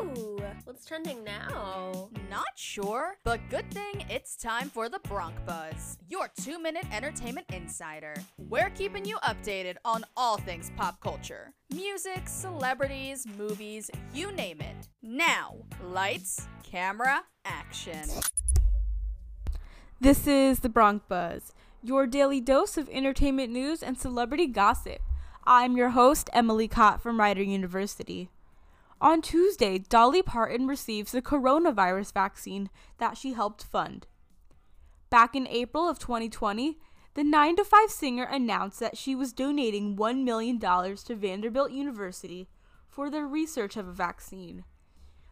Ooh, 0.00 0.40
what's 0.64 0.86
trending 0.86 1.22
now? 1.24 2.08
Not 2.30 2.46
sure, 2.56 3.18
but 3.22 3.40
good 3.50 3.70
thing 3.70 4.06
it's 4.08 4.34
time 4.34 4.70
for 4.70 4.88
the 4.88 4.98
Bronc 5.00 5.34
Buzz, 5.44 5.98
your 6.08 6.30
two 6.40 6.58
minute 6.58 6.86
entertainment 6.90 7.46
insider. 7.52 8.14
We're 8.38 8.70
keeping 8.70 9.04
you 9.04 9.16
updated 9.18 9.76
on 9.84 10.04
all 10.16 10.38
things 10.38 10.70
pop 10.74 11.02
culture 11.02 11.52
music, 11.70 12.28
celebrities, 12.28 13.26
movies, 13.36 13.90
you 14.14 14.32
name 14.32 14.62
it. 14.62 14.88
Now, 15.02 15.56
lights, 15.84 16.46
camera, 16.62 17.22
action. 17.44 18.08
This 20.00 20.26
is 20.26 20.60
the 20.60 20.70
Bronc 20.70 21.08
Buzz, 21.08 21.52
your 21.82 22.06
daily 22.06 22.40
dose 22.40 22.78
of 22.78 22.88
entertainment 22.88 23.52
news 23.52 23.82
and 23.82 23.98
celebrity 23.98 24.46
gossip. 24.46 25.00
I'm 25.44 25.76
your 25.76 25.90
host, 25.90 26.30
Emily 26.32 26.68
Katt 26.68 27.02
from 27.02 27.20
Rider 27.20 27.42
University. 27.42 28.30
On 29.02 29.22
Tuesday, 29.22 29.78
Dolly 29.78 30.22
Parton 30.22 30.66
receives 30.66 31.12
the 31.12 31.22
coronavirus 31.22 32.12
vaccine 32.12 32.68
that 32.98 33.16
she 33.16 33.32
helped 33.32 33.64
fund. 33.64 34.06
Back 35.08 35.34
in 35.34 35.46
April 35.48 35.88
of 35.88 35.98
2020, 35.98 36.78
the 37.14 37.24
9 37.24 37.56
to 37.56 37.64
5 37.64 37.90
singer 37.90 38.24
announced 38.24 38.78
that 38.78 38.98
she 38.98 39.14
was 39.14 39.32
donating 39.32 39.96
$1 39.96 40.22
million 40.22 40.60
to 40.60 41.14
Vanderbilt 41.16 41.72
University 41.72 42.48
for 42.88 43.10
their 43.10 43.26
research 43.26 43.76
of 43.76 43.88
a 43.88 43.92
vaccine. 43.92 44.64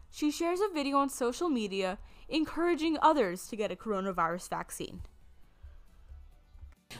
She 0.09 0.31
shares 0.31 0.59
a 0.59 0.73
video 0.73 0.97
on 0.97 1.09
social 1.09 1.49
media 1.49 1.99
encouraging 2.27 2.97
others 3.01 3.47
to 3.47 3.55
get 3.55 3.71
a 3.71 3.75
coronavirus 3.75 4.49
vaccine. 4.49 5.01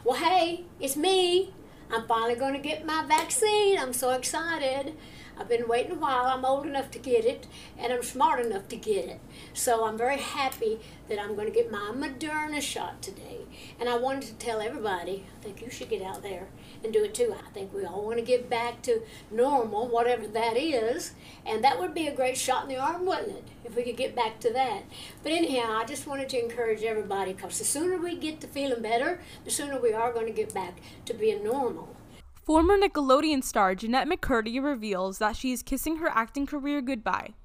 Well, 0.03 0.17
hey, 0.17 0.65
it's 0.79 0.95
me. 0.95 1.51
I'm 1.91 2.07
finally 2.07 2.35
going 2.35 2.53
to 2.53 2.59
get 2.59 2.85
my 2.85 3.03
vaccine. 3.07 3.79
I'm 3.79 3.93
so 3.93 4.11
excited. 4.11 4.95
I've 5.39 5.47
been 5.47 5.69
waiting 5.69 5.93
a 5.93 5.95
while. 5.95 6.25
I'm 6.25 6.43
old 6.43 6.65
enough 6.65 6.91
to 6.91 6.99
get 6.99 7.23
it, 7.23 7.47
and 7.77 7.93
I'm 7.93 8.03
smart 8.03 8.45
enough 8.45 8.67
to 8.67 8.75
get 8.75 9.05
it. 9.05 9.21
So 9.53 9.85
I'm 9.85 9.97
very 9.97 10.17
happy 10.17 10.79
that 11.07 11.17
I'm 11.17 11.35
going 11.35 11.47
to 11.47 11.53
get 11.53 11.71
my 11.71 11.91
Moderna 11.95 12.61
shot 12.61 13.01
today. 13.01 13.45
And 13.79 13.87
I 13.87 13.97
wanted 13.97 14.23
to 14.23 14.33
tell 14.33 14.59
everybody, 14.59 15.25
I 15.39 15.43
think 15.43 15.61
you 15.61 15.69
should 15.69 15.89
get 15.89 16.01
out 16.01 16.21
there 16.23 16.47
and 16.83 16.91
do 16.91 17.03
it 17.05 17.13
too. 17.13 17.33
I 17.33 17.49
think 17.51 17.73
we 17.73 17.85
all 17.85 18.05
want 18.05 18.17
to 18.17 18.23
get 18.23 18.49
back 18.49 18.81
to 18.83 19.01
normal, 19.31 19.87
whatever 19.87 20.27
that 20.27 20.57
is. 20.57 21.13
And 21.45 21.63
that 21.63 21.79
would 21.79 21.93
be 21.93 22.07
a 22.07 22.15
great 22.15 22.37
shot 22.37 22.63
in 22.63 22.69
the 22.69 22.77
arm, 22.77 23.05
wouldn't 23.05 23.29
it? 23.29 23.47
If 23.63 23.75
we 23.75 23.83
could 23.83 23.97
get 23.97 24.15
back 24.15 24.39
to 24.41 24.51
that. 24.53 24.83
But 25.23 25.31
anyhow, 25.31 25.77
I 25.77 25.85
just 25.85 26.05
wanted 26.05 26.29
to 26.29 26.43
encourage 26.43 26.83
everybody 26.83 27.33
because 27.33 27.59
the 27.59 27.65
sooner 27.65 27.97
we 27.97 28.17
get 28.17 28.41
to 28.41 28.47
feeling 28.47 28.81
better, 28.81 29.21
the 29.45 29.51
sooner 29.51 29.79
we 29.79 29.93
are 29.93 30.11
going 30.11 30.27
to 30.27 30.33
get 30.33 30.53
back 30.53 30.79
to 31.05 31.13
being 31.13 31.43
normal. 31.43 31.95
Former 32.49 32.79
Nickelodeon 32.79 33.43
star 33.43 33.75
Jennette 33.75 34.09
McCurdy 34.09 34.59
reveals 34.59 35.19
that 35.19 35.35
she 35.35 35.51
is 35.51 35.61
kissing 35.61 35.97
her 35.97 36.09
acting 36.09 36.47
career 36.47 36.81
goodbye. 36.81 37.35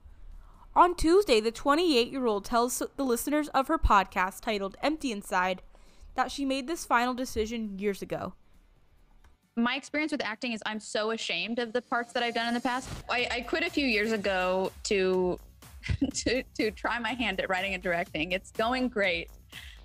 On 0.75 0.97
Tuesday, 0.97 1.41
the 1.41 1.51
28 1.51 2.11
year 2.11 2.25
old 2.25 2.47
tells 2.47 2.83
the 2.97 3.05
listeners 3.05 3.49
of 3.49 3.69
her 3.69 3.77
podcast 3.77 4.41
titled 4.41 4.79
Empty 4.83 5.13
Inside 5.13 5.61
that 6.15 6.31
she 6.31 6.47
made 6.47 6.67
this 6.67 6.87
final 6.87 7.13
decision 7.13 7.79
years 7.79 8.01
ago. 8.01 8.33
My 9.57 9.77
experience 9.77 10.11
with 10.11 10.25
acting 10.25 10.53
is 10.53 10.63
I'm 10.65 10.81
so 10.81 11.11
ashamed 11.11 11.59
of 11.59 11.75
the 11.75 11.83
parts 11.83 12.15
that 12.15 12.23
I've 12.23 12.35
done 12.35 12.49
in 12.49 12.55
the 12.55 12.61
past. 12.61 12.89
I, 13.11 13.29
I 13.31 13.41
quit 13.43 13.63
a 13.63 13.69
few 13.69 13.87
years 13.87 14.11
ago 14.11 14.73
to, 14.85 15.39
to 16.15 16.43
to 16.55 16.71
try 16.71 16.99
my 16.99 17.13
hand 17.13 17.41
at 17.41 17.51
writing 17.51 17.75
and 17.75 17.83
directing. 17.83 18.33
It's 18.33 18.53
going 18.53 18.89
great. 18.89 19.29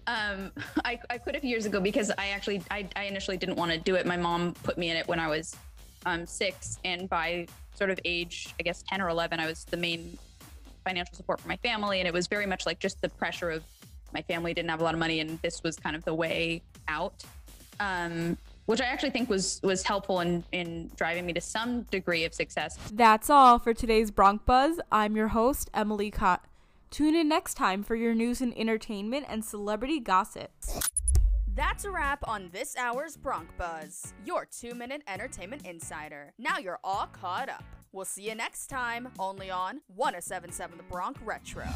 Um, 0.09 0.51
I, 0.83 0.99
I 1.11 1.19
quit 1.19 1.35
a 1.35 1.39
few 1.39 1.51
years 1.51 1.67
ago 1.67 1.79
because 1.79 2.11
I 2.17 2.29
actually 2.29 2.63
I, 2.71 2.87
I 2.95 3.03
initially 3.03 3.37
didn't 3.37 3.57
want 3.57 3.71
to 3.71 3.77
do 3.77 3.93
it. 3.93 4.07
My 4.07 4.17
mom 4.17 4.55
put 4.63 4.75
me 4.75 4.89
in 4.89 4.97
it 4.97 5.07
when 5.07 5.19
I 5.19 5.27
was 5.27 5.55
um, 6.07 6.25
six, 6.25 6.79
and 6.83 7.07
by 7.07 7.45
sort 7.75 7.91
of 7.91 7.99
age, 8.05 8.55
I 8.59 8.63
guess 8.63 8.83
ten 8.89 9.01
or 9.01 9.09
eleven, 9.09 9.39
I 9.39 9.45
was 9.45 9.65
the 9.65 9.77
main 9.77 10.17
financial 10.83 11.13
support 11.13 11.39
for 11.39 11.47
my 11.47 11.57
family, 11.57 11.99
and 11.99 12.07
it 12.07 12.13
was 12.13 12.25
very 12.25 12.47
much 12.47 12.65
like 12.65 12.79
just 12.79 12.99
the 13.01 13.09
pressure 13.09 13.51
of 13.51 13.63
my 14.11 14.23
family 14.23 14.51
didn't 14.55 14.71
have 14.71 14.81
a 14.81 14.83
lot 14.83 14.95
of 14.95 14.99
money, 14.99 15.19
and 15.19 15.39
this 15.43 15.61
was 15.61 15.75
kind 15.75 15.95
of 15.95 16.03
the 16.05 16.13
way 16.15 16.63
out. 16.87 17.23
Um, 17.79 18.35
which 18.65 18.81
I 18.81 18.85
actually 18.85 19.11
think 19.11 19.29
was 19.29 19.59
was 19.63 19.83
helpful 19.83 20.21
in 20.21 20.43
in 20.51 20.89
driving 20.95 21.27
me 21.27 21.33
to 21.33 21.41
some 21.41 21.83
degree 21.83 22.25
of 22.25 22.33
success. 22.33 22.79
That's 22.91 23.29
all 23.29 23.59
for 23.59 23.75
today's 23.75 24.09
Bronc 24.09 24.43
Buzz. 24.45 24.79
I'm 24.91 25.15
your 25.15 25.27
host 25.29 25.69
Emily 25.73 26.09
Katt. 26.09 26.43
Tune 26.91 27.15
in 27.15 27.27
next 27.29 27.53
time 27.53 27.83
for 27.83 27.95
your 27.95 28.15
news 28.15 28.41
and 28.41 28.57
entertainment 28.57 29.25
and 29.29 29.45
celebrity 29.45 29.99
gossip. 29.99 30.51
That's 31.53 31.85
a 31.85 31.91
wrap 31.91 32.27
on 32.27 32.49
this 32.51 32.75
hour's 32.77 33.15
Bronc 33.15 33.49
Buzz, 33.57 34.13
your 34.25 34.45
two 34.45 34.73
minute 34.73 35.03
entertainment 35.07 35.67
insider. 35.67 36.33
Now 36.39 36.57
you're 36.57 36.79
all 36.83 37.07
caught 37.07 37.49
up. 37.49 37.63
We'll 37.91 38.05
see 38.05 38.29
you 38.29 38.35
next 38.35 38.67
time, 38.67 39.09
only 39.19 39.49
on 39.49 39.81
1077 39.87 40.77
The 40.77 40.83
Bronc 40.83 41.17
Retro. 41.23 41.67